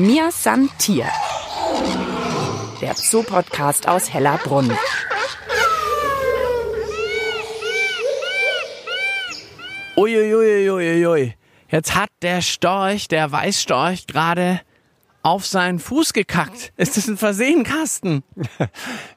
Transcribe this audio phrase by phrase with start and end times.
[0.00, 1.04] Mir san Tier.
[2.80, 4.72] Der Zoo-Podcast aus Hellerbrunn.
[9.98, 11.34] Uiuiuiuiui.
[11.68, 14.62] Jetzt hat der Storch, der Weißstorch, gerade
[15.22, 16.72] auf seinen Fuß gekackt.
[16.76, 18.22] Ist das ein Versehen, Carsten?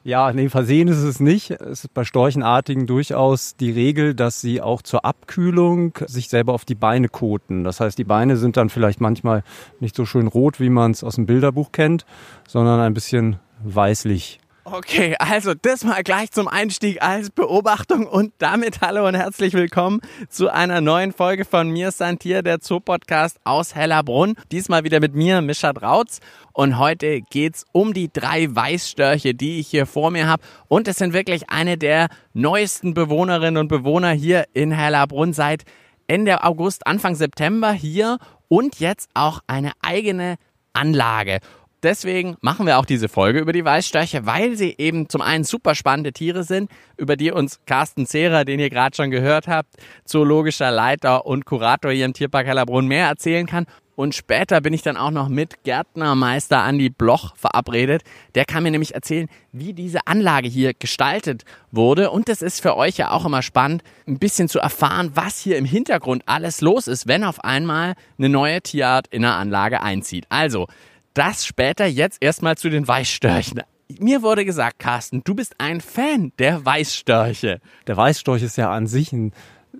[0.04, 1.50] Ja, nee, Versehen ist es nicht.
[1.50, 6.66] Es ist bei Storchenartigen durchaus die Regel, dass sie auch zur Abkühlung sich selber auf
[6.66, 7.64] die Beine koten.
[7.64, 9.42] Das heißt, die Beine sind dann vielleicht manchmal
[9.80, 12.04] nicht so schön rot, wie man es aus dem Bilderbuch kennt,
[12.46, 14.40] sondern ein bisschen weißlich.
[14.66, 20.00] Okay, also das mal gleich zum Einstieg als Beobachtung und damit hallo und herzlich willkommen
[20.30, 24.36] zu einer neuen Folge von mir Santier, der Zoopodcast aus Hellerbrunn.
[24.50, 26.20] Diesmal wieder mit mir, Mischa Drautz.
[26.54, 30.42] Und heute geht's um die drei Weißstörche, die ich hier vor mir habe.
[30.66, 35.64] Und es sind wirklich eine der neuesten Bewohnerinnen und Bewohner hier in Hellerbrunn seit
[36.06, 38.16] Ende August, Anfang September hier
[38.48, 40.36] und jetzt auch eine eigene
[40.72, 41.40] Anlage
[41.84, 45.74] deswegen machen wir auch diese Folge über die Weißstörche, weil sie eben zum einen super
[45.74, 50.70] spannende Tiere sind, über die uns Carsten Zehrer, den ihr gerade schon gehört habt, zoologischer
[50.70, 53.66] Leiter und Kurator hier im Tierpark Hellerbrunn mehr erzählen kann.
[53.96, 58.02] Und später bin ich dann auch noch mit Gärtnermeister Andi Bloch verabredet.
[58.34, 62.10] Der kann mir nämlich erzählen, wie diese Anlage hier gestaltet wurde.
[62.10, 65.58] Und es ist für euch ja auch immer spannend, ein bisschen zu erfahren, was hier
[65.58, 70.26] im Hintergrund alles los ist, wenn auf einmal eine neue Tierart in der Anlage einzieht.
[70.28, 70.66] Also,
[71.14, 73.62] das später jetzt erstmal zu den Weißstörchen.
[73.98, 77.60] Mir wurde gesagt, Carsten, du bist ein Fan der Weißstörche.
[77.86, 79.32] Der Weißstorch ist ja an sich ein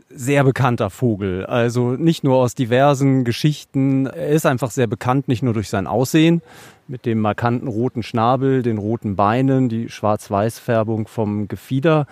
[0.08, 1.46] sehr bekannter Vogel.
[1.46, 4.06] Also nicht nur aus diversen Geschichten.
[4.06, 6.42] Er ist einfach sehr bekannt, nicht nur durch sein Aussehen,
[6.86, 12.06] mit dem markanten roten Schnabel, den roten Beinen, die Schwarz-Weiß-Färbung vom Gefieder,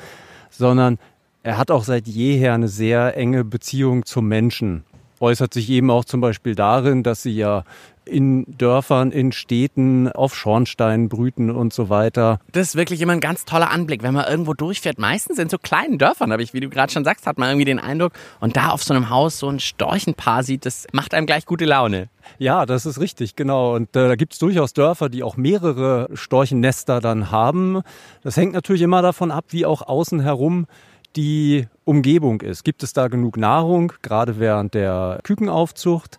[0.51, 0.99] sondern
[1.43, 4.85] er hat auch seit jeher eine sehr enge Beziehung zum Menschen.
[5.21, 7.65] Äußert sich eben auch zum Beispiel darin, dass sie ja
[8.05, 12.41] in Dörfern, in Städten, auf Schornsteinen brüten und so weiter.
[12.53, 14.99] Das ist wirklich immer ein ganz toller Anblick, wenn man irgendwo durchfährt.
[14.99, 17.65] Meistens in so kleinen Dörfern, habe ich, wie du gerade schon sagst, hat man irgendwie
[17.65, 18.13] den Eindruck.
[18.41, 21.65] Und da auf so einem Haus so ein Storchenpaar sieht, das macht einem gleich gute
[21.65, 22.09] Laune.
[22.39, 23.75] Ja, das ist richtig, genau.
[23.75, 27.83] Und äh, da gibt es durchaus Dörfer, die auch mehrere Storchennester dann haben.
[28.23, 30.67] Das hängt natürlich immer davon ab, wie auch außen herum
[31.17, 32.65] die Umgebung ist.
[32.65, 36.19] Gibt es da genug Nahrung, gerade während der Kükenaufzucht?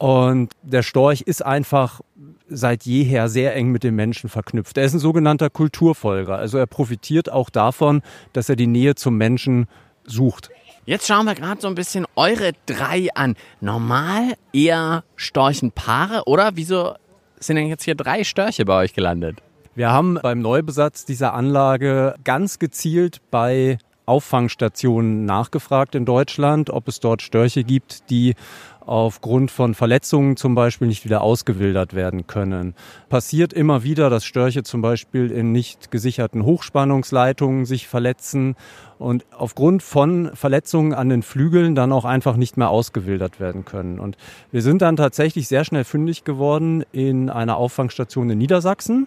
[0.00, 2.00] Und der Storch ist einfach
[2.48, 4.78] seit jeher sehr eng mit den Menschen verknüpft.
[4.78, 6.38] Er ist ein sogenannter Kulturfolger.
[6.38, 8.00] Also er profitiert auch davon,
[8.32, 9.66] dass er die Nähe zum Menschen
[10.06, 10.48] sucht.
[10.86, 13.36] Jetzt schauen wir gerade so ein bisschen eure drei an.
[13.60, 16.94] Normal eher Storchenpaare oder wieso
[17.38, 19.42] sind denn jetzt hier drei Störche bei euch gelandet?
[19.74, 23.76] Wir haben beim Neubesatz dieser Anlage ganz gezielt bei
[24.10, 28.34] Auffangstationen nachgefragt in Deutschland, ob es dort Störche gibt, die
[28.80, 32.74] aufgrund von Verletzungen zum Beispiel nicht wieder ausgewildert werden können.
[33.08, 38.56] Passiert immer wieder, dass Störche zum Beispiel in nicht gesicherten Hochspannungsleitungen sich verletzen
[38.98, 44.00] und aufgrund von Verletzungen an den Flügeln dann auch einfach nicht mehr ausgewildert werden können.
[44.00, 44.16] Und
[44.50, 49.06] wir sind dann tatsächlich sehr schnell fündig geworden in einer Auffangstation in Niedersachsen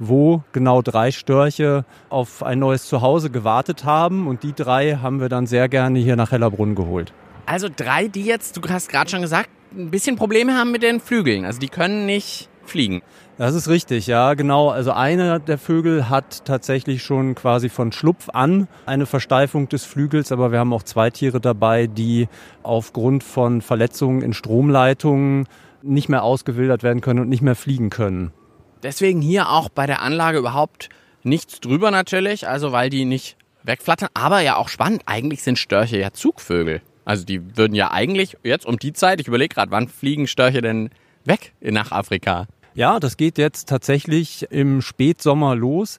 [0.00, 4.26] wo genau drei Störche auf ein neues Zuhause gewartet haben.
[4.26, 7.12] Und die drei haben wir dann sehr gerne hier nach Hellerbrunn geholt.
[7.46, 10.98] Also drei, die jetzt, du hast gerade schon gesagt, ein bisschen Probleme haben mit den
[10.98, 11.44] Flügeln.
[11.44, 13.02] Also die können nicht fliegen.
[13.38, 14.68] Das ist richtig, ja, genau.
[14.68, 20.30] Also einer der Vögel hat tatsächlich schon quasi von Schlupf an eine Versteifung des Flügels,
[20.30, 22.28] aber wir haben auch zwei Tiere dabei, die
[22.62, 25.48] aufgrund von Verletzungen in Stromleitungen
[25.82, 28.32] nicht mehr ausgewildert werden können und nicht mehr fliegen können.
[28.82, 30.88] Deswegen hier auch bei der Anlage überhaupt
[31.22, 34.08] nichts drüber natürlich, also weil die nicht wegflattern.
[34.14, 36.80] Aber ja auch spannend, eigentlich sind Störche ja Zugvögel.
[37.04, 40.62] Also die würden ja eigentlich jetzt um die Zeit, ich überlege gerade, wann fliegen Störche
[40.62, 40.90] denn
[41.24, 42.46] weg nach Afrika?
[42.74, 45.98] Ja, das geht jetzt tatsächlich im Spätsommer los.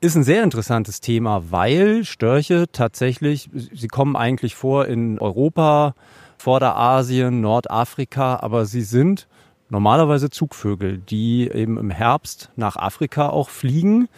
[0.00, 5.94] Ist ein sehr interessantes Thema, weil Störche tatsächlich, sie kommen eigentlich vor in Europa,
[6.38, 9.28] Vorderasien, Nordafrika, aber sie sind
[9.72, 14.08] normalerweise Zugvögel, die eben im Herbst nach Afrika auch fliegen.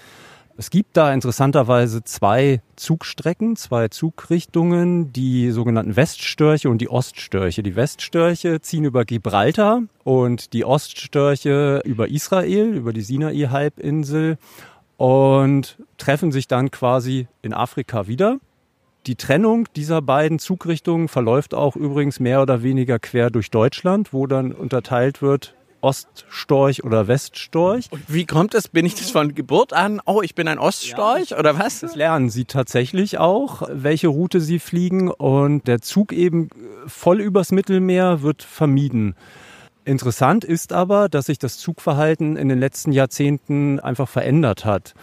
[0.57, 7.63] Es gibt da interessanterweise zwei Zugstrecken, zwei Zugrichtungen, die sogenannten Weststörche und die Oststörche.
[7.63, 14.39] Die Weststörche ziehen über Gibraltar und die Oststörche über Israel, über die Sinai-Halbinsel
[14.97, 18.39] und treffen sich dann quasi in Afrika wieder.
[19.07, 24.27] Die Trennung dieser beiden Zugrichtungen verläuft auch übrigens mehr oder weniger quer durch Deutschland, wo
[24.27, 27.89] dann unterteilt wird Oststorch oder Weststorch.
[27.91, 28.69] Und wie kommt es?
[28.69, 30.01] Bin ich das von Geburt an?
[30.07, 31.81] Oh, ich bin ein Oststorch ja, oder was?
[31.81, 36.49] Das lernen sie tatsächlich auch, welche Route sie fliegen und der Zug eben
[36.87, 39.15] voll übers Mittelmeer wird vermieden.
[39.85, 44.95] Interessant ist aber, dass sich das Zugverhalten in den letzten Jahrzehnten einfach verändert hat.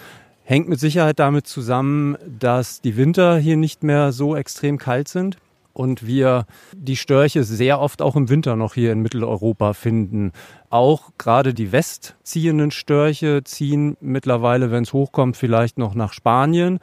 [0.51, 5.37] Hängt mit Sicherheit damit zusammen, dass die Winter hier nicht mehr so extrem kalt sind
[5.71, 10.33] und wir die Störche sehr oft auch im Winter noch hier in Mitteleuropa finden.
[10.69, 16.79] Auch gerade die westziehenden Störche ziehen mittlerweile, wenn es hochkommt, vielleicht noch nach Spanien.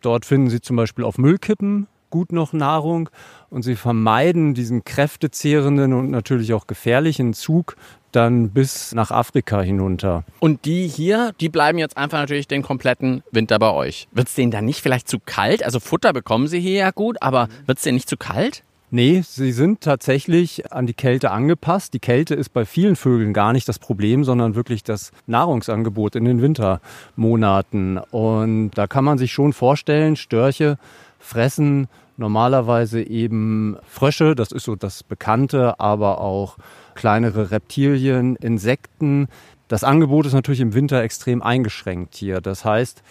[0.00, 3.10] Dort finden sie zum Beispiel auf Müllkippen gut noch Nahrung
[3.50, 7.76] und sie vermeiden diesen kräftezehrenden und natürlich auch gefährlichen Zug
[8.12, 10.24] dann bis nach Afrika hinunter.
[10.40, 14.08] Und die hier, die bleiben jetzt einfach natürlich den kompletten Winter bei euch.
[14.12, 15.62] Wird es denen dann nicht vielleicht zu kalt?
[15.62, 18.62] Also Futter bekommen sie hier ja gut, aber wird es denen nicht zu kalt?
[18.90, 21.92] Nee, sie sind tatsächlich an die Kälte angepasst.
[21.92, 26.24] Die Kälte ist bei vielen Vögeln gar nicht das Problem, sondern wirklich das Nahrungsangebot in
[26.24, 27.98] den Wintermonaten.
[27.98, 30.78] Und da kann man sich schon vorstellen, Störche
[31.18, 36.56] fressen normalerweise eben Frösche, das ist so das Bekannte, aber auch
[36.94, 39.28] kleinere Reptilien, Insekten.
[39.68, 42.40] Das Angebot ist natürlich im Winter extrem eingeschränkt hier.
[42.40, 43.02] Das heißt,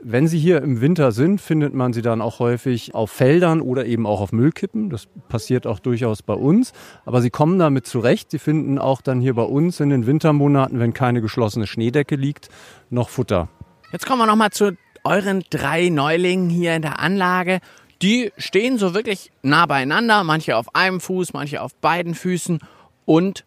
[0.00, 3.84] wenn sie hier im Winter sind, findet man sie dann auch häufig auf Feldern oder
[3.86, 4.90] eben auch auf Müllkippen.
[4.90, 6.72] Das passiert auch durchaus bei uns.
[7.04, 8.30] Aber sie kommen damit zurecht.
[8.30, 12.48] Sie finden auch dann hier bei uns in den Wintermonaten, wenn keine geschlossene Schneedecke liegt,
[12.90, 13.48] noch Futter.
[13.92, 17.60] Jetzt kommen wir nochmal zu euren drei Neulingen hier in der Anlage.
[18.00, 22.60] Die stehen so wirklich nah beieinander, manche auf einem Fuß, manche auf beiden Füßen
[23.04, 23.44] und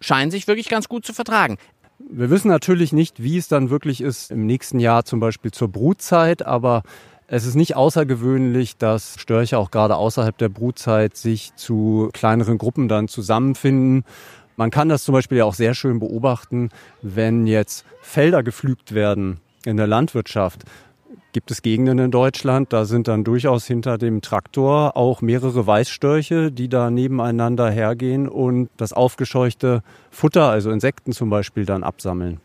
[0.00, 1.58] scheinen sich wirklich ganz gut zu vertragen.
[2.10, 5.68] Wir wissen natürlich nicht, wie es dann wirklich ist im nächsten Jahr zum Beispiel zur
[5.68, 6.82] Brutzeit, aber
[7.26, 12.88] es ist nicht außergewöhnlich, dass Störche auch gerade außerhalb der Brutzeit sich zu kleineren Gruppen
[12.88, 14.04] dann zusammenfinden.
[14.56, 16.68] Man kann das zum Beispiel ja auch sehr schön beobachten,
[17.00, 20.64] wenn jetzt Felder gepflügt werden in der Landwirtschaft
[21.32, 26.52] gibt es Gegenden in Deutschland, da sind dann durchaus hinter dem Traktor auch mehrere Weißstörche,
[26.52, 32.40] die da nebeneinander hergehen und das aufgescheuchte Futter, also Insekten zum Beispiel, dann absammeln.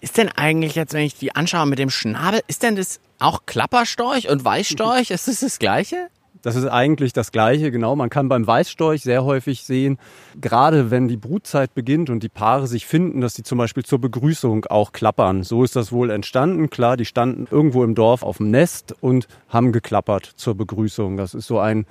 [0.00, 3.46] Ist denn eigentlich jetzt, wenn ich die anschaue mit dem Schnabel, ist denn das auch
[3.46, 5.10] Klapperstorch und Weißstorch?
[5.10, 6.08] Ist das das Gleiche?
[6.46, 7.96] Das ist eigentlich das Gleiche, genau.
[7.96, 9.98] Man kann beim Weißstorch sehr häufig sehen,
[10.40, 14.00] gerade wenn die Brutzeit beginnt und die Paare sich finden, dass sie zum Beispiel zur
[14.00, 15.42] Begrüßung auch klappern.
[15.42, 16.70] So ist das wohl entstanden.
[16.70, 21.16] Klar, die standen irgendwo im Dorf auf dem Nest und haben geklappert zur Begrüßung.
[21.16, 21.84] Das ist so ein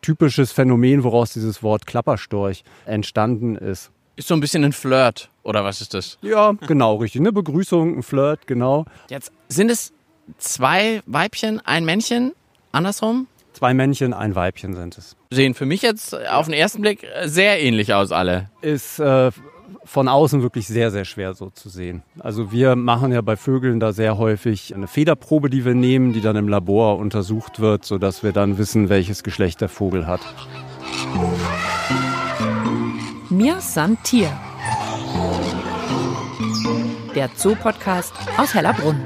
[0.00, 3.90] typisches Phänomen, woraus dieses Wort Klapperstorch entstanden ist.
[4.14, 6.18] Ist so ein bisschen ein Flirt, oder was ist das?
[6.22, 7.20] Ja, genau, richtig.
[7.20, 8.84] Eine Begrüßung, ein Flirt, genau.
[9.10, 9.92] Jetzt sind es
[10.38, 12.30] zwei Weibchen, ein Männchen,
[12.70, 13.26] andersrum?
[13.58, 15.16] Zwei Männchen, ein Weibchen sind es.
[15.32, 18.50] Sehen für mich jetzt auf den ersten Blick sehr ähnlich aus, alle.
[18.60, 19.32] Ist äh,
[19.84, 22.04] von außen wirklich sehr, sehr schwer so zu sehen.
[22.20, 26.20] Also wir machen ja bei Vögeln da sehr häufig eine Federprobe, die wir nehmen, die
[26.20, 30.20] dann im Labor untersucht wird, sodass wir dann wissen, welches Geschlecht der Vogel hat.
[33.28, 34.30] Mir san Tier.
[37.16, 39.00] Der Zoo-Podcast aus Hellerbrunn.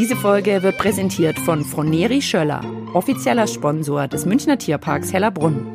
[0.00, 2.64] Diese Folge wird präsentiert von Froneri Schöller,
[2.94, 5.66] offizieller Sponsor des Münchner Tierparks Hellerbrunn.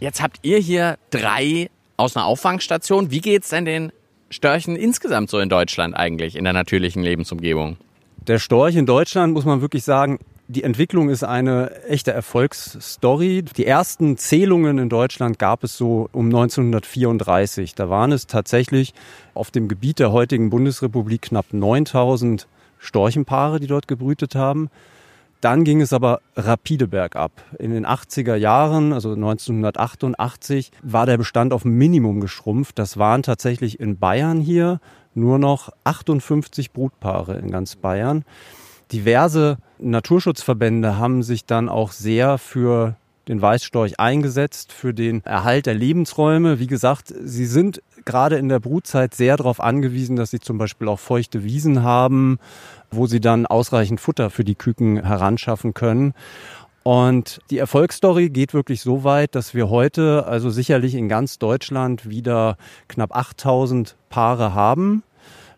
[0.00, 3.12] Jetzt habt ihr hier drei aus einer Auffangstation.
[3.12, 3.92] Wie geht's denn den
[4.30, 7.76] Störchen insgesamt so in Deutschland eigentlich, in der natürlichen Lebensumgebung?
[8.26, 10.18] Der Storch in Deutschland, muss man wirklich sagen,
[10.50, 13.42] die Entwicklung ist eine echte Erfolgsstory.
[13.42, 17.74] Die ersten Zählungen in Deutschland gab es so um 1934.
[17.74, 18.94] Da waren es tatsächlich
[19.34, 24.70] auf dem Gebiet der heutigen Bundesrepublik knapp 9000 Storchenpaare, die dort gebrütet haben.
[25.42, 27.30] Dann ging es aber rapide bergab.
[27.58, 32.78] In den 80er Jahren, also 1988, war der Bestand auf Minimum geschrumpft.
[32.78, 34.80] Das waren tatsächlich in Bayern hier
[35.14, 38.24] nur noch 58 Brutpaare in ganz Bayern.
[38.90, 42.96] Diverse Naturschutzverbände haben sich dann auch sehr für
[43.28, 46.58] den Weißstorch eingesetzt, für den Erhalt der Lebensräume.
[46.58, 50.88] Wie gesagt, sie sind gerade in der Brutzeit sehr darauf angewiesen, dass sie zum Beispiel
[50.88, 52.38] auch feuchte Wiesen haben,
[52.90, 56.14] wo sie dann ausreichend Futter für die Küken heranschaffen können.
[56.84, 62.08] Und die Erfolgsstory geht wirklich so weit, dass wir heute also sicherlich in ganz Deutschland
[62.08, 62.56] wieder
[62.88, 65.02] knapp 8000 Paare haben.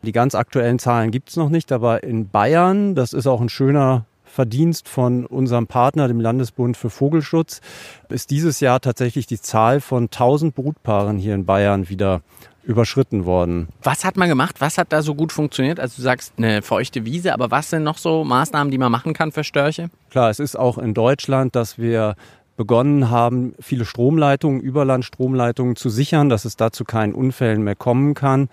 [0.03, 3.49] Die ganz aktuellen Zahlen gibt es noch nicht, aber in Bayern, das ist auch ein
[3.51, 7.61] schöner Verdienst von unserem Partner, dem Landesbund für Vogelschutz,
[8.09, 12.23] ist dieses Jahr tatsächlich die Zahl von 1000 Brutpaaren hier in Bayern wieder
[12.63, 13.69] überschritten worden.
[13.83, 14.61] Was hat man gemacht?
[14.61, 15.81] Was hat da so gut funktioniert?
[15.81, 19.15] Also du sagst eine feuchte Wiese, aber was sind noch so Maßnahmen, die man machen
[19.15, 19.91] kann für Störche?
[20.11, 22.15] Klar, es ist auch in Deutschland, dass wir
[22.57, 28.49] begonnen haben, viele Stromleitungen, Überlandstromleitungen zu sichern, dass es dazu keinen Unfällen mehr kommen kann.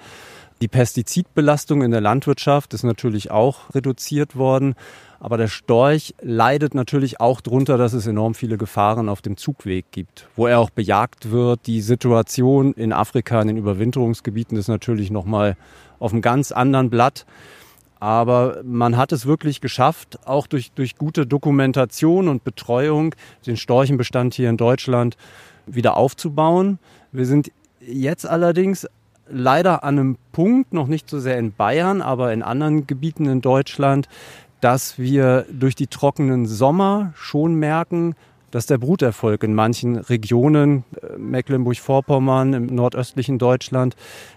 [0.61, 4.73] Die Pestizidbelastung in der Landwirtschaft ist natürlich auch reduziert worden.
[5.19, 9.85] Aber der Storch leidet natürlich auch darunter, dass es enorm viele Gefahren auf dem Zugweg
[9.91, 11.65] gibt, wo er auch bejagt wird.
[11.65, 15.57] Die Situation in Afrika, in den Überwinterungsgebieten ist natürlich nochmal
[15.99, 17.25] auf einem ganz anderen Blatt.
[17.99, 23.15] Aber man hat es wirklich geschafft, auch durch, durch gute Dokumentation und Betreuung,
[23.47, 25.17] den Storchenbestand hier in Deutschland
[25.65, 26.77] wieder aufzubauen.
[27.11, 28.87] Wir sind jetzt allerdings
[29.29, 33.41] leider an einem Punkt, noch nicht so sehr in Bayern, aber in anderen Gebieten in
[33.41, 34.07] Deutschland,
[34.61, 38.15] dass wir durch die trockenen Sommer schon merken,
[38.51, 43.95] dass der Bruterfolg in manchen Regionen, äh, Mecklenburg-Vorpommern, im nordöstlichen Deutschland,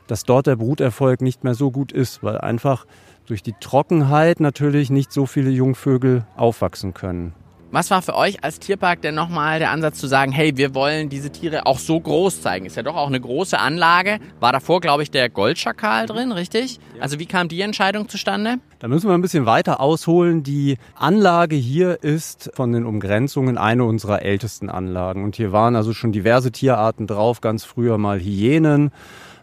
[0.09, 2.87] dass dort der Bruterfolg nicht mehr so gut ist, weil einfach
[3.27, 7.33] durch die Trockenheit natürlich nicht so viele Jungvögel aufwachsen können.
[7.73, 11.09] Was war für euch als Tierpark denn nochmal der Ansatz zu sagen, hey, wir wollen
[11.09, 12.67] diese Tiere auch so groß zeigen?
[12.67, 14.19] Ist ja doch auch eine große Anlage.
[14.41, 16.81] War davor, glaube ich, der Goldschakal drin, richtig?
[16.99, 18.57] Also wie kam die Entscheidung zustande?
[18.81, 20.43] Da müssen wir ein bisschen weiter ausholen.
[20.43, 25.23] Die Anlage hier ist von den Umgrenzungen eine unserer ältesten Anlagen.
[25.23, 28.91] Und hier waren also schon diverse Tierarten drauf, ganz früher mal Hyänen.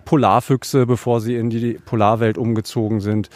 [0.04, 3.30] Polarfüchse, bevor sie in die Polarwelt umgezogen sind.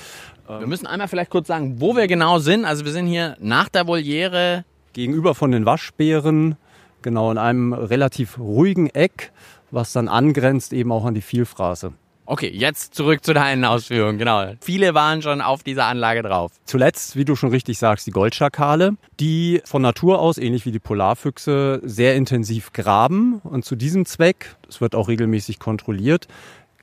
[0.47, 2.65] Wir müssen einmal vielleicht kurz sagen, wo wir genau sind.
[2.65, 6.57] Also wir sind hier nach der Voliere gegenüber von den Waschbären,
[7.01, 9.31] genau in einem relativ ruhigen Eck,
[9.71, 11.93] was dann angrenzt eben auch an die Vielfraße.
[12.25, 14.53] Okay, jetzt zurück zu deinen Ausführungen, genau.
[14.61, 16.53] Viele waren schon auf dieser Anlage drauf.
[16.63, 20.79] Zuletzt, wie du schon richtig sagst, die Goldschakale, die von Natur aus, ähnlich wie die
[20.79, 23.41] Polarfüchse, sehr intensiv graben.
[23.43, 26.27] Und zu diesem Zweck, das wird auch regelmäßig kontrolliert,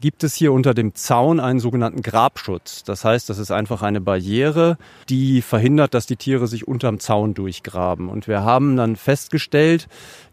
[0.00, 2.84] gibt es hier unter dem Zaun einen sogenannten Grabschutz.
[2.84, 4.78] Das heißt, das ist einfach eine Barriere,
[5.08, 8.08] die verhindert, dass die Tiere sich unterm Zaun durchgraben.
[8.08, 9.88] Und wir haben dann festgestellt,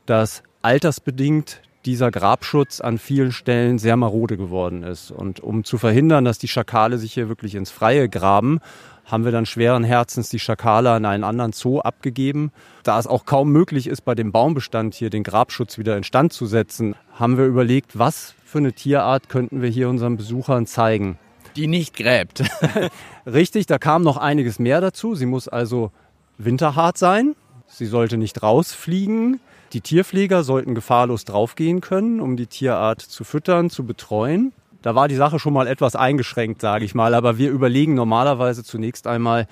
[0.06, 5.12] dass altersbedingt dieser Grabschutz an vielen Stellen sehr marode geworden ist.
[5.12, 8.60] Und um zu verhindern, dass die Schakale sich hier wirklich ins Freie graben,
[9.06, 12.52] haben wir dann schweren Herzens die Schakale an einen anderen Zoo abgegeben.
[12.84, 16.46] Da es auch kaum möglich ist, bei dem Baumbestand hier den Grabschutz wieder instand zu
[16.46, 21.20] setzen, haben wir überlegt, was für eine Tierart könnten wir hier unseren Besuchern zeigen.
[21.56, 22.44] Die nicht gräbt.
[23.26, 25.16] Richtig, da kam noch einiges mehr dazu.
[25.16, 25.92] Sie muss also
[26.38, 27.36] winterhart sein.
[27.68, 29.40] Sie sollte nicht rausfliegen.
[29.74, 34.54] Die Tierpfleger sollten gefahrlos draufgehen können, um die Tierart zu füttern, zu betreuen.
[34.86, 37.16] Da war die Sache schon mal etwas eingeschränkt, sage ich mal.
[37.16, 39.48] Aber wir überlegen normalerweise zunächst einmal,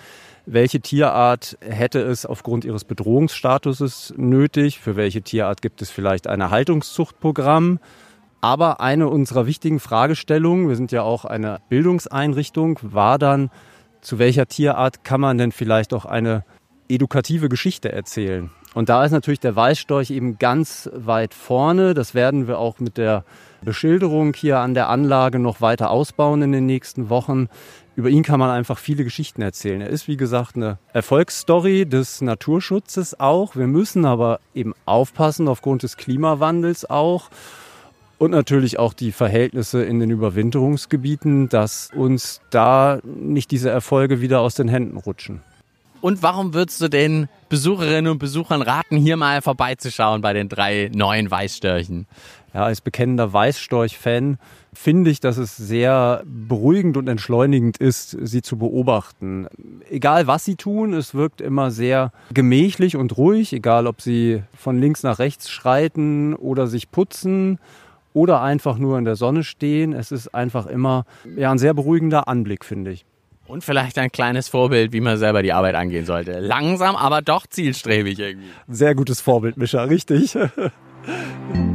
[0.46, 6.40] welche Tierart hätte es aufgrund ihres Bedrohungsstatuses nötig, für welche Tierart gibt es vielleicht ein
[6.40, 7.80] Erhaltungszuchtprogramm.
[8.42, 13.50] Aber eine unserer wichtigen Fragestellungen, wir sind ja auch eine Bildungseinrichtung, war dann,
[14.02, 16.46] zu welcher Tierart kann man denn vielleicht auch eine
[16.90, 18.52] edukative Geschichte erzählen?
[18.76, 21.96] Und da ist natürlich der Weißstorch eben ganz weit vorne.
[21.96, 23.24] Das werden wir auch mit der
[23.64, 27.48] Beschilderung hier an der Anlage noch weiter ausbauen in den nächsten Wochen.
[27.96, 29.82] Über ihn kann man einfach viele Geschichten erzählen.
[29.82, 33.56] Er ist, wie gesagt, eine Erfolgsstory des Naturschutzes auch.
[33.56, 37.30] Wir müssen aber eben aufpassen, aufgrund des Klimawandels auch.
[38.18, 44.42] Und natürlich auch die Verhältnisse in den Überwinterungsgebieten, dass uns da nicht diese Erfolge wieder
[44.42, 45.42] aus den Händen rutschen.
[46.04, 50.92] Und warum würdest du den Besucherinnen und Besuchern raten, hier mal vorbeizuschauen bei den drei
[50.94, 52.08] neuen Weißstörchen?
[52.54, 54.38] Ja, als bekennender Weißstorch-Fan
[54.74, 59.48] finde ich, dass es sehr beruhigend und entschleunigend ist, sie zu beobachten.
[59.90, 64.82] Egal was sie tun, es wirkt immer sehr gemächlich und ruhig, egal ob sie von
[64.82, 67.60] links nach rechts schreiten oder sich putzen
[68.12, 69.94] oder einfach nur in der Sonne stehen.
[69.94, 71.06] Es ist einfach immer
[71.38, 73.06] ja, ein sehr beruhigender Anblick, finde ich.
[73.46, 76.40] Und vielleicht ein kleines Vorbild, wie man selber die Arbeit angehen sollte.
[76.40, 78.48] Langsam, aber doch zielstrebig irgendwie.
[78.68, 80.38] Sehr gutes Vorbild, Mischa, richtig.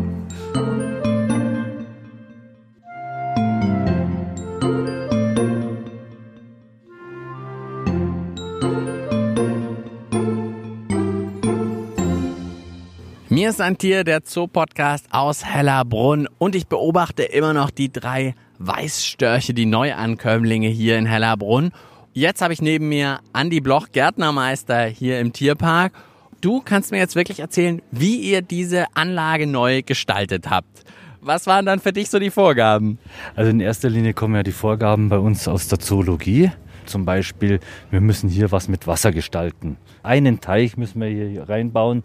[13.38, 18.34] Mir ist ein Tier, der Zoo-Podcast aus Hellerbrunn und ich beobachte immer noch die drei
[18.58, 21.70] Weißstörche, die Neuankömmlinge hier in Hellerbrunn.
[22.12, 25.92] Jetzt habe ich neben mir Andi Bloch, Gärtnermeister hier im Tierpark.
[26.40, 30.82] Du kannst mir jetzt wirklich erzählen, wie ihr diese Anlage neu gestaltet habt.
[31.20, 32.98] Was waren dann für dich so die Vorgaben?
[33.36, 36.50] Also in erster Linie kommen ja die Vorgaben bei uns aus der Zoologie.
[36.86, 39.76] Zum Beispiel, wir müssen hier was mit Wasser gestalten.
[40.02, 42.02] Einen Teich müssen wir hier reinbauen.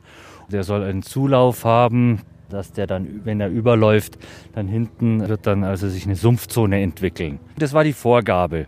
[0.53, 2.19] Der soll einen Zulauf haben,
[2.49, 4.19] dass der dann, wenn er überläuft,
[4.53, 7.39] dann hinten wird dann also sich eine Sumpfzone entwickeln.
[7.57, 8.67] Das war die Vorgabe.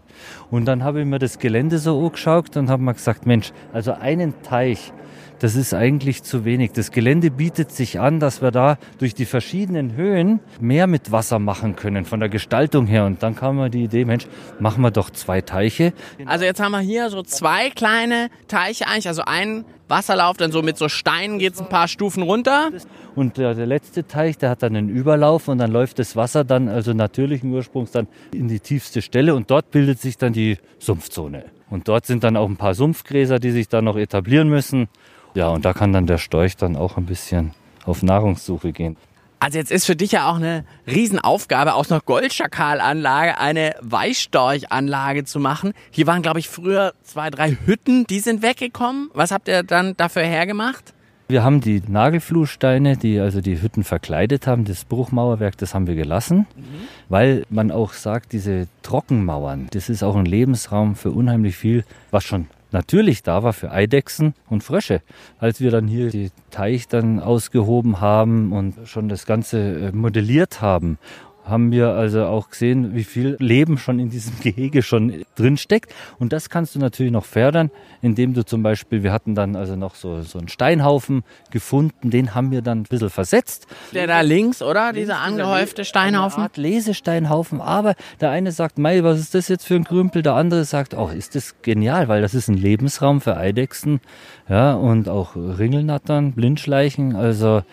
[0.49, 3.93] Und dann habe ich mir das Gelände so angeschaut und habe mir gesagt, Mensch, also
[3.93, 4.91] einen Teich,
[5.39, 6.71] das ist eigentlich zu wenig.
[6.71, 11.39] Das Gelände bietet sich an, dass wir da durch die verschiedenen Höhen mehr mit Wasser
[11.39, 13.05] machen können, von der Gestaltung her.
[13.05, 14.27] Und dann kam mir die Idee, Mensch,
[14.59, 15.93] machen wir doch zwei Teiche.
[16.25, 20.61] Also jetzt haben wir hier so zwei kleine Teiche eigentlich, also ein Wasserlauf, dann so
[20.61, 22.69] mit so Steinen geht's ein paar Stufen runter.
[23.15, 26.43] Und der, der letzte Teich, der hat dann einen Überlauf und dann läuft das Wasser
[26.43, 30.57] dann, also natürlichen Ursprungs, dann in die tiefste Stelle und dort bildet sich dann die
[30.79, 31.45] Sumpfzone.
[31.69, 34.87] Und dort sind dann auch ein paar Sumpfgräser, die sich dann noch etablieren müssen.
[35.35, 37.51] Ja, und da kann dann der Storch dann auch ein bisschen
[37.85, 38.97] auf Nahrungssuche gehen.
[39.39, 45.39] Also jetzt ist für dich ja auch eine Riesenaufgabe, aus einer Goldschakalanlage eine Weißstorchanlage zu
[45.39, 45.73] machen.
[45.91, 49.11] Hier waren, glaube ich, früher zwei, drei Hütten, die sind weggekommen.
[49.13, 50.93] Was habt ihr dann dafür hergemacht?
[51.27, 55.95] Wir haben die Nagelflusssteine, die also die Hütten verkleidet haben, das Bruchmauerwerk, das haben wir
[55.95, 56.63] gelassen, mhm.
[57.09, 62.23] weil man auch sagt, diese Trockenmauern, das ist auch ein Lebensraum für unheimlich viel, was
[62.23, 65.01] schon natürlich da war für Eidechsen und Frösche.
[65.39, 70.61] Als wir dann hier die Teich dann ausgehoben haben und schon das Ganze äh, modelliert
[70.61, 70.99] haben
[71.45, 75.93] haben wir also auch gesehen, wie viel Leben schon in diesem Gehege schon drin steckt.
[76.19, 77.71] Und das kannst du natürlich noch fördern,
[78.01, 82.35] indem du zum Beispiel, wir hatten dann also noch so, so einen Steinhaufen gefunden, den
[82.35, 83.67] haben wir dann ein bisschen versetzt.
[83.93, 84.93] Der da links, oder?
[84.93, 86.43] Dieser angehäufte Steinhaufen?
[86.43, 87.61] Art Lesesteinhaufen.
[87.61, 90.21] Aber der eine sagt, Mei, was ist das jetzt für ein Krümpel?
[90.23, 94.01] Der andere sagt, oh, ist das genial, weil das ist ein Lebensraum für Eidechsen,
[94.49, 97.63] ja, und auch Ringelnattern, Blindschleichen, also,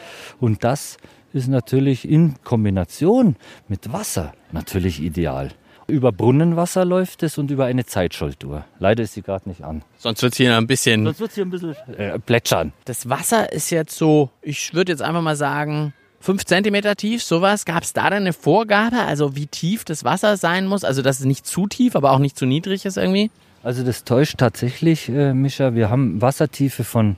[0.40, 0.96] und das
[1.32, 3.36] ist natürlich in Kombination
[3.68, 5.50] mit Wasser natürlich ideal.
[5.88, 8.64] Über Brunnenwasser läuft es und über eine Zeitschaltuhr.
[8.78, 9.82] Leider ist sie gerade nicht an.
[9.98, 11.04] Sonst wird es hier ein bisschen.
[11.04, 12.72] Sonst wird hier ein bisschen äh, plätschern.
[12.84, 17.64] Das Wasser ist jetzt so, ich würde jetzt einfach mal sagen, fünf Zentimeter tief, sowas.
[17.64, 20.84] Gab es da dann eine Vorgabe, also wie tief das Wasser sein muss?
[20.84, 23.30] Also, dass es nicht zu tief, aber auch nicht zu niedrig ist irgendwie?
[23.62, 25.74] Also, das täuscht tatsächlich, äh, Mischa.
[25.74, 27.16] Wir haben Wassertiefe von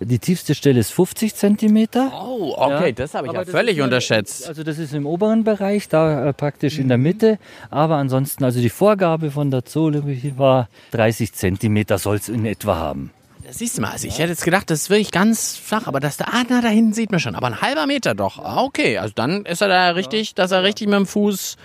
[0.00, 2.12] die tiefste Stelle ist 50 Zentimeter.
[2.14, 2.92] Oh, okay, ja.
[2.92, 4.48] das habe ich aber ja völlig unterschätzt.
[4.48, 6.82] Also das ist im oberen Bereich, da äh, praktisch mhm.
[6.82, 7.38] in der Mitte.
[7.70, 12.76] Aber ansonsten, also die Vorgabe von der Zoologie war 30 Zentimeter soll es in etwa
[12.76, 13.10] haben.
[13.44, 16.00] Das siehst du mal, also ich hätte jetzt gedacht, das ist wirklich ganz flach, aber
[16.00, 18.38] das da, ah, na, da hinten sieht man schon, aber ein halber Meter doch.
[18.38, 21.56] Ah, okay, also dann ist er da richtig, dass er richtig mit dem Fuß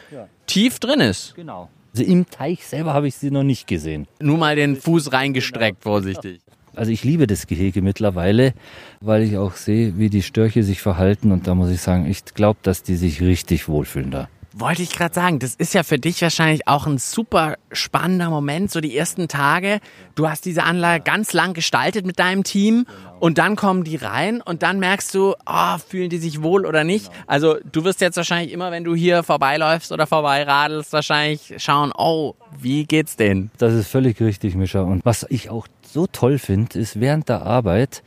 [0.47, 1.36] tief drin ist.
[1.36, 1.69] Genau.
[1.93, 4.07] Also im Teich selber habe ich sie noch nicht gesehen.
[4.19, 6.39] Nur mal den Fuß reingestreckt, vorsichtig.
[6.75, 8.53] Also ich liebe das Gehege mittlerweile,
[8.99, 12.25] weil ich auch sehe, wie die Störche sich verhalten und da muss ich sagen, ich
[12.25, 14.27] glaube, dass die sich richtig wohlfühlen da.
[14.55, 18.69] Wollte ich gerade sagen, das ist ja für dich wahrscheinlich auch ein super spannender Moment,
[18.69, 19.79] so die ersten Tage.
[20.13, 22.86] Du hast diese Anlage ganz lang gestaltet mit deinem Team
[23.23, 26.83] und dann kommen die rein und dann merkst du, oh, fühlen die sich wohl oder
[26.83, 27.09] nicht.
[27.25, 32.33] Also du wirst jetzt wahrscheinlich immer, wenn du hier vorbeiläufst oder vorbeiradelst, wahrscheinlich schauen, oh,
[32.59, 33.49] wie geht's denen?
[33.59, 34.81] Das ist völlig richtig, Mischa.
[34.81, 38.03] Und was ich auch so toll finde, ist, während der Arbeit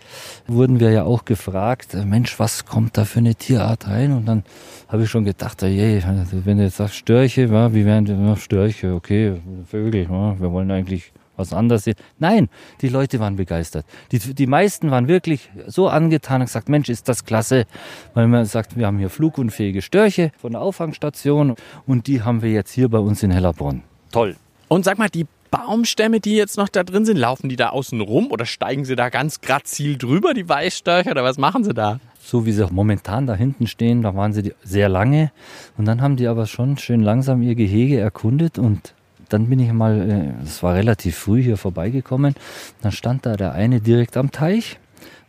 [0.46, 4.12] wurden wir ja auch gefragt, äh, Mensch, was kommt da für eine Tierart rein?
[4.12, 4.44] Und dann
[4.86, 6.02] habe ich schon gedacht, oh je,
[6.44, 11.52] wenn du jetzt sagst Störche, wie wären die Störche, okay, Vögel, wir wollen eigentlich was
[11.52, 11.96] anderes sehen.
[12.18, 12.48] Nein,
[12.80, 13.86] die Leute waren begeistert.
[14.12, 17.66] Die, die meisten waren wirklich so angetan und gesagt, Mensch, ist das klasse,
[18.14, 22.50] weil man sagt, wir haben hier flugunfähige Störche von der Auffangstation und die haben wir
[22.50, 23.82] jetzt hier bei uns in Hellerbrunn.
[24.12, 24.36] Toll.
[24.68, 28.00] Und sag mal, die Baumstämme, die jetzt noch da drin sind, laufen die da außen
[28.00, 32.00] rum oder steigen sie da ganz grazil drüber, die Weißstörche, oder was machen sie da?
[32.18, 35.30] So wie sie momentan da hinten stehen, da waren sie sehr lange.
[35.78, 38.95] Und dann haben die aber schon schön langsam ihr Gehege erkundet und
[39.28, 42.34] dann bin ich mal, es äh, war relativ früh hier vorbeigekommen,
[42.82, 44.78] dann stand da der eine direkt am Teich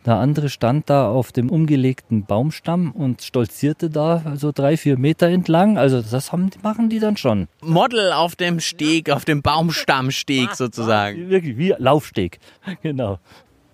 [0.08, 5.26] der andere stand da auf dem umgelegten Baumstamm und stolzierte da so drei, vier Meter
[5.28, 5.76] entlang.
[5.76, 7.46] Also das haben, machen die dann schon.
[7.60, 11.28] Model auf dem Steg, auf dem Baumstammsteg sozusagen.
[11.28, 12.38] Wirklich wie Laufsteg,
[12.82, 13.18] genau.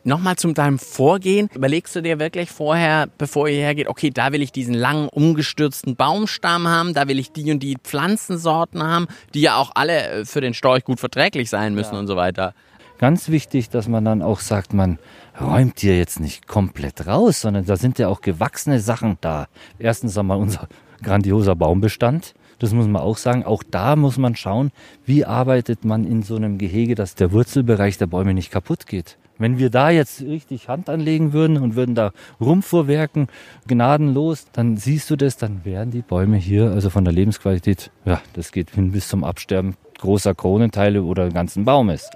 [0.07, 1.49] Nochmal zu deinem Vorgehen.
[1.55, 5.97] Überlegst du dir wirklich vorher, bevor ihr hergeht, okay, da will ich diesen langen, umgestürzten
[5.97, 10.25] Baumstamm haben, da will ich die und die Pflanzensorten haben, die ja auch alle äh,
[10.27, 12.01] für den Storch gut verträglich sein müssen ja.
[12.01, 12.53] und so weiter.
[12.99, 14.99] Ganz wichtig, dass man dann auch sagt, man
[15.40, 19.47] räumt hier jetzt nicht komplett raus, sondern da sind ja auch gewachsene Sachen da.
[19.79, 20.69] Erstens einmal unser
[21.03, 22.35] grandioser Baumbestand.
[22.59, 23.45] Das muss man auch sagen.
[23.45, 24.71] Auch da muss man schauen,
[25.05, 29.19] wie arbeitet man in so einem Gehege, dass der Wurzelbereich der Bäume nicht kaputt geht.
[29.37, 33.27] Wenn wir da jetzt richtig Hand anlegen würden und würden da rumfuhrwerken,
[33.67, 38.21] gnadenlos, dann siehst du das, dann wären die Bäume hier, also von der Lebensqualität, ja,
[38.35, 42.11] das geht hin bis zum Absterben großer Kronenteile oder ganzen Baumes.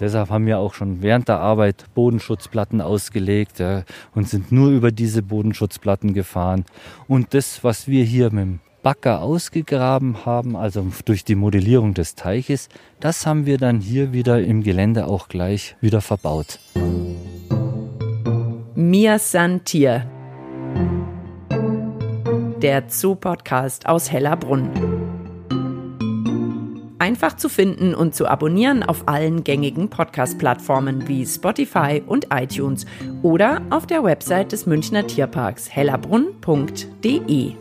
[0.00, 4.90] Deshalb haben wir auch schon während der Arbeit Bodenschutzplatten ausgelegt ja, und sind nur über
[4.90, 6.64] diese Bodenschutzplatten gefahren.
[7.06, 12.14] Und das, was wir hier mit dem Bagger ausgegraben haben, also durch die Modellierung des
[12.14, 12.68] Teiches,
[13.00, 16.60] das haben wir dann hier wieder im Gelände auch gleich wieder verbaut.
[18.76, 20.08] Mir san Tier.
[22.62, 24.70] Der Zoo-Podcast aus Hellerbrunn.
[27.00, 32.86] Einfach zu finden und zu abonnieren auf allen gängigen Podcast-Plattformen wie Spotify und iTunes
[33.24, 37.54] oder auf der Website des Münchner Tierparks hellerbrunn.de.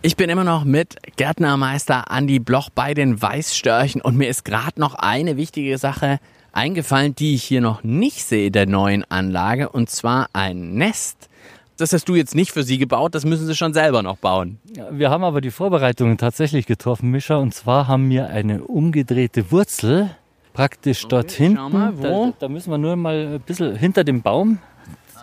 [0.00, 4.78] Ich bin immer noch mit Gärtnermeister Andi Bloch bei den Weißstörchen und mir ist gerade
[4.80, 6.20] noch eine wichtige Sache
[6.52, 11.28] eingefallen, die ich hier noch nicht sehe der neuen Anlage und zwar ein Nest.
[11.78, 14.58] Das hast du jetzt nicht für sie gebaut, das müssen sie schon selber noch bauen.
[14.90, 20.10] Wir haben aber die Vorbereitungen tatsächlich getroffen, Mischa, und zwar haben wir eine umgedrehte Wurzel
[20.54, 21.72] praktisch Okay, dort hinten.
[21.72, 21.92] mal?
[22.00, 24.58] Da, da müssen wir nur mal ein bisschen hinter dem Baum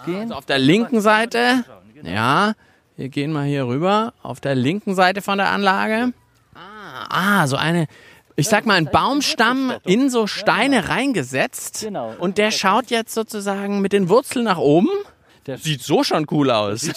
[0.06, 0.24] gehen.
[0.24, 1.66] Also auf der linken Seite,
[2.04, 2.54] ja,
[2.98, 6.14] wir gehen mal hier rüber, auf der linken Seite von der Anlage.
[6.54, 7.88] Ah, ah so eine,
[8.36, 11.82] ich sag mal, ein Baumstamm in so Steine reingesetzt.
[11.82, 12.14] Genau.
[12.20, 14.90] Und der schaut jetzt sozusagen mit den Wurzeln nach oben.
[15.46, 16.90] Der Sieht so schon cool aus.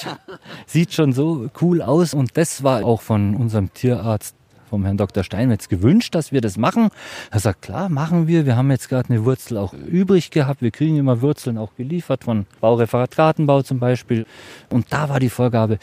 [0.66, 4.37] sieht schon so cool aus und das war auch von unserem Tierarzt
[4.68, 5.24] vom Herrn Dr.
[5.24, 6.90] Steinmetz gewünscht, dass wir das machen.
[7.30, 8.46] Er sagt, klar, machen wir.
[8.46, 10.62] Wir haben jetzt gerade eine Wurzel auch übrig gehabt.
[10.62, 14.26] Wir kriegen immer Wurzeln auch geliefert von Baureferat Gartenbau zum Beispiel.
[14.70, 15.78] Und da war die Vorgabe,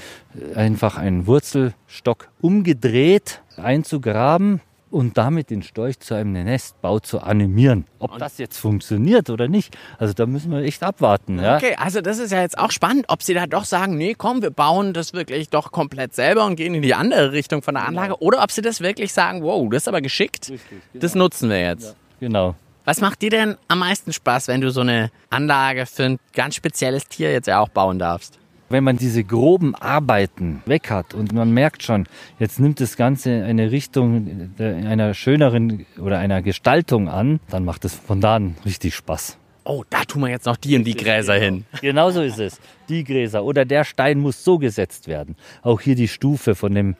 [0.55, 4.61] einfach einen Wurzelstock umgedreht einzugraben
[4.95, 7.85] und damit den Storch zu einem Nestbau zu animieren.
[7.99, 11.37] Ob das jetzt funktioniert oder nicht, also da müssen wir echt abwarten.
[11.37, 11.57] Ja?
[11.57, 14.41] Okay, also das ist ja jetzt auch spannend, ob sie da doch sagen, nee, komm,
[14.41, 17.85] wir bauen das wirklich doch komplett selber und gehen in die andere Richtung von der
[17.85, 18.21] Anlage.
[18.21, 20.53] Oder ob sie das wirklich sagen, wow, das ist aber geschickt,
[20.93, 21.97] das nutzen wir jetzt.
[22.21, 22.55] Genau.
[22.85, 26.55] Was macht dir denn am meisten Spaß, wenn du so eine Anlage für ein ganz
[26.55, 28.39] spezielles Tier jetzt ja auch bauen darfst?
[28.69, 32.07] Wenn man diese groben Arbeiten weg hat und man merkt schon,
[32.39, 37.93] jetzt nimmt das Ganze eine Richtung einer schöneren oder einer Gestaltung an, dann macht es
[37.93, 39.37] von da an richtig Spaß.
[39.65, 41.65] Oh, da tun wir jetzt noch die und die Gräser hin.
[41.81, 42.59] Genau so ist es.
[42.89, 45.35] Die Gräser oder der Stein muss so gesetzt werden.
[45.61, 46.95] Auch hier die Stufe von dem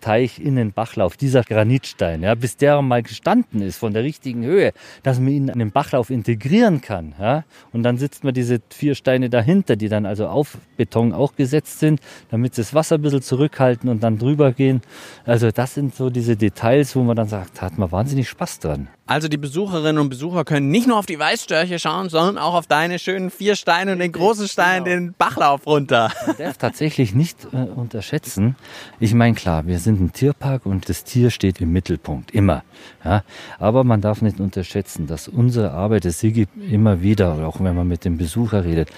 [0.00, 4.44] Teich in den Bachlauf, dieser Granitstein, ja, bis der mal gestanden ist von der richtigen
[4.44, 7.14] Höhe, dass man ihn in den Bachlauf integrieren kann.
[7.18, 7.44] Ja.
[7.72, 11.80] Und dann sitzt man diese vier Steine dahinter, die dann also auf Beton auch gesetzt
[11.80, 14.82] sind, damit sie das Wasser ein bisschen zurückhalten und dann drüber gehen.
[15.24, 18.60] Also das sind so diese Details, wo man dann sagt, da hat man wahnsinnig Spaß
[18.60, 18.88] dran.
[19.06, 22.68] Also die Besucherinnen und Besucher können nicht nur auf die Weißstörche schauen, sondern auch auf
[22.68, 26.10] deine schönen vier Steine und den großen Stein, den Bachlauf runter.
[26.26, 28.56] Man darf tatsächlich nicht äh, unterschätzen.
[28.98, 32.64] Ich meine, klar, wir sind ein Tierpark und das Tier steht im Mittelpunkt, immer.
[33.04, 33.22] Ja?
[33.60, 37.86] Aber man darf nicht unterschätzen, dass unsere Arbeit, das Sigi immer wieder, auch wenn man
[37.86, 38.88] mit dem Besucher redet,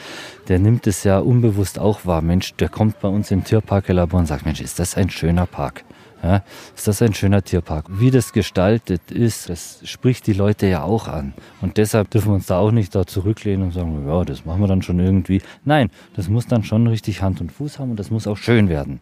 [0.48, 2.22] der nimmt es ja unbewusst auch wahr.
[2.22, 5.44] Mensch, der kommt bei uns im Tierpark Labor und sagt, Mensch, ist das ein schöner
[5.44, 5.84] Park?
[6.24, 6.42] Ja,
[6.74, 7.84] ist das ein schöner Tierpark?
[7.90, 11.34] Wie das gestaltet ist, das spricht die Leute ja auch an.
[11.60, 14.62] Und deshalb dürfen wir uns da auch nicht da zurücklehnen und sagen, ja, das machen
[14.62, 15.42] wir dann schon irgendwie.
[15.66, 18.70] Nein, das muss dann schon richtig Hand und Fuß haben und das muss auch schön
[18.70, 19.00] werden.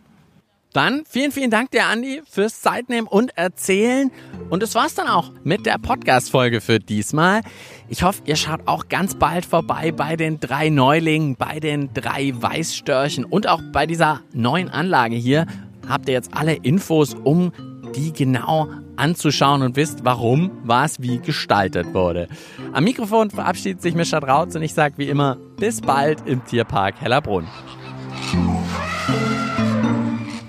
[0.72, 4.11] Dann vielen, vielen Dank dir, Andi, fürs Zeitnehmen und Erzählen.
[4.50, 7.42] Und das war's dann auch mit der Podcast-Folge für diesmal.
[7.88, 12.32] Ich hoffe, ihr schaut auch ganz bald vorbei bei den drei Neulingen, bei den drei
[12.35, 15.46] Weißstörchen und auch bei dieser neuen Anlage hier.
[15.88, 17.53] Habt ihr jetzt alle Infos, um
[17.95, 22.29] die genau anzuschauen und wisst, warum was wie gestaltet wurde.
[22.73, 27.01] Am Mikrofon verabschiedet sich Mischa Drautz und ich sage wie immer, bis bald im Tierpark
[27.01, 27.47] Hellerbrunn.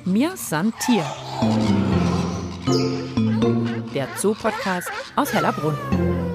[0.05, 1.05] Mir san Tier.
[3.93, 6.32] Der Zoo-Podcast aus Hellerbrunn.